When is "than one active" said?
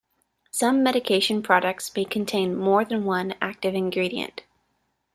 2.83-3.75